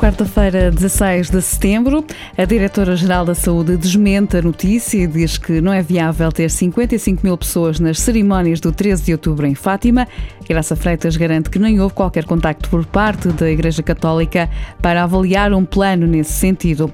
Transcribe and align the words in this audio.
quarta-feira, 0.00 0.70
16 0.70 1.28
de 1.28 1.42
setembro, 1.42 2.02
a 2.34 2.46
Diretora-Geral 2.46 3.22
da 3.26 3.34
Saúde 3.34 3.76
desmente 3.76 4.34
a 4.38 4.40
notícia 4.40 4.96
e 4.96 5.06
diz 5.06 5.36
que 5.36 5.60
não 5.60 5.74
é 5.74 5.82
viável 5.82 6.32
ter 6.32 6.50
55 6.50 7.20
mil 7.22 7.36
pessoas 7.36 7.78
nas 7.78 8.00
cerimónias 8.00 8.60
do 8.60 8.72
13 8.72 9.04
de 9.04 9.12
outubro 9.12 9.46
em 9.46 9.54
Fátima. 9.54 10.08
Graça 10.48 10.74
Freitas 10.74 11.18
garante 11.18 11.50
que 11.50 11.58
nem 11.58 11.82
houve 11.82 11.94
qualquer 11.94 12.24
contacto 12.24 12.70
por 12.70 12.86
parte 12.86 13.28
da 13.28 13.50
Igreja 13.50 13.82
Católica 13.82 14.48
para 14.80 15.02
avaliar 15.02 15.52
um 15.52 15.66
plano 15.66 16.06
nesse 16.06 16.32
sentido. 16.32 16.90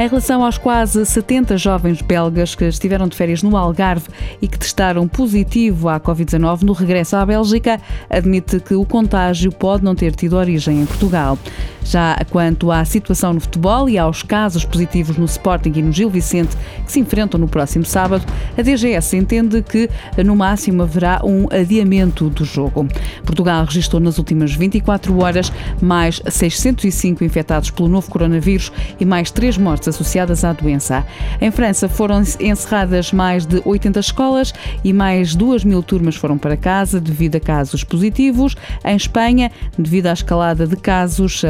Em 0.00 0.08
relação 0.08 0.42
aos 0.42 0.56
quase 0.56 1.04
70 1.04 1.58
jovens 1.58 2.00
belgas 2.00 2.54
que 2.54 2.64
estiveram 2.64 3.06
de 3.06 3.14
férias 3.14 3.42
no 3.42 3.54
Algarve 3.54 4.08
e 4.40 4.48
que 4.48 4.58
testaram 4.58 5.06
positivo 5.06 5.90
à 5.90 6.00
Covid-19 6.00 6.62
no 6.62 6.72
regresso 6.72 7.16
à 7.16 7.26
Bélgica, 7.26 7.78
admite 8.08 8.60
que 8.60 8.74
o 8.74 8.86
contágio 8.86 9.52
pode 9.52 9.84
não 9.84 9.94
ter 9.94 10.14
tido 10.14 10.38
origem 10.38 10.80
em 10.80 10.86
Portugal. 10.86 11.36
Já 11.84 12.16
quanto 12.30 12.70
à 12.70 12.82
situação 12.84 13.34
no 13.34 13.40
futebol 13.40 13.90
e 13.90 13.98
aos 13.98 14.22
casos 14.22 14.64
positivos 14.64 15.18
no 15.18 15.26
Sporting 15.26 15.72
e 15.76 15.82
no 15.82 15.92
Gil 15.92 16.08
Vicente, 16.08 16.56
que 16.86 16.92
se 16.92 17.00
enfrentam 17.00 17.38
no 17.38 17.48
próximo 17.48 17.84
sábado, 17.84 18.24
a 18.56 18.62
DGS 18.62 19.16
entende 19.16 19.60
que 19.60 19.90
no 20.24 20.34
máximo 20.34 20.82
haverá 20.82 21.20
um 21.24 21.46
adiamento 21.50 22.30
do 22.30 22.44
jogo. 22.44 22.88
Portugal 23.24 23.66
registrou 23.66 24.00
nas 24.00 24.16
últimas 24.16 24.54
24 24.54 25.18
horas 25.22 25.52
mais 25.82 26.22
605 26.26 27.22
infectados 27.22 27.70
pelo 27.70 27.88
novo 27.88 28.10
coronavírus 28.10 28.72
e 28.98 29.04
mais 29.04 29.30
3 29.30 29.58
mortes 29.58 29.89
associadas 29.90 30.44
à 30.44 30.52
doença. 30.52 31.04
Em 31.40 31.50
França 31.50 31.88
foram 31.88 32.22
encerradas 32.40 33.12
mais 33.12 33.44
de 33.44 33.60
80 33.64 34.00
escolas 34.00 34.54
e 34.82 34.92
mais 34.92 35.34
2 35.34 35.64
mil 35.64 35.82
turmas 35.82 36.16
foram 36.16 36.38
para 36.38 36.56
casa 36.56 36.98
devido 37.00 37.36
a 37.36 37.40
casos 37.40 37.84
positivos. 37.84 38.56
Em 38.84 38.96
Espanha, 38.96 39.50
devido 39.78 40.06
à 40.06 40.12
escalada 40.12 40.66
de 40.66 40.76
casos, 40.76 41.42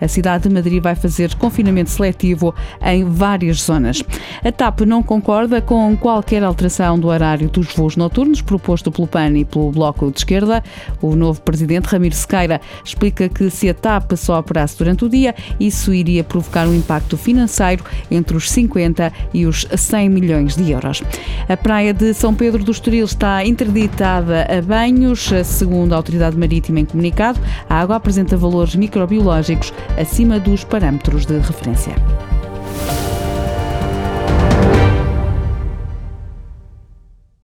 a 0.00 0.08
cidade 0.08 0.48
de 0.48 0.54
Madrid 0.54 0.82
vai 0.82 0.94
fazer 0.94 1.34
confinamento 1.34 1.90
seletivo 1.90 2.54
em 2.82 3.04
várias 3.04 3.62
zonas. 3.62 4.02
A 4.44 4.50
TAP 4.50 4.80
não 4.80 5.02
concorda 5.02 5.60
com 5.60 5.96
qualquer 5.96 6.42
alteração 6.42 6.98
do 6.98 7.08
horário 7.08 7.48
dos 7.48 7.74
voos 7.74 7.96
noturnos 7.96 8.40
proposto 8.40 8.90
pelo 8.90 9.06
PAN 9.06 9.36
e 9.36 9.44
pelo 9.44 9.70
Bloco 9.70 10.10
de 10.10 10.18
Esquerda. 10.18 10.62
O 11.00 11.14
novo 11.14 11.40
presidente, 11.40 11.86
Ramiro 11.86 12.14
Sequeira, 12.14 12.60
explica 12.84 13.28
que 13.28 13.50
se 13.50 13.68
a 13.68 13.74
TAP 13.74 14.12
só 14.16 14.38
operasse 14.38 14.78
durante 14.78 15.04
o 15.04 15.08
dia, 15.08 15.34
isso 15.58 15.92
iria 15.92 16.24
provocar 16.24 16.66
um 16.66 16.74
impacto 16.74 17.16
financeiro 17.16 17.79
entre 18.10 18.36
os 18.36 18.50
50 18.50 19.12
e 19.32 19.46
os 19.46 19.66
100 19.74 20.08
milhões 20.08 20.56
de 20.56 20.70
euros. 20.70 21.02
A 21.48 21.56
praia 21.56 21.92
de 21.92 22.12
São 22.14 22.34
Pedro 22.34 22.62
do 22.64 22.70
Estoril 22.70 23.04
está 23.04 23.44
interditada 23.44 24.46
a 24.46 24.62
banhos. 24.62 25.30
Segundo 25.44 25.92
a 25.92 25.96
Autoridade 25.96 26.36
Marítima 26.36 26.80
em 26.80 26.84
comunicado, 26.84 27.40
a 27.68 27.80
água 27.80 27.96
apresenta 27.96 28.36
valores 28.36 28.74
microbiológicos 28.74 29.72
acima 29.98 30.38
dos 30.38 30.64
parâmetros 30.64 31.26
de 31.26 31.38
referência. 31.38 31.94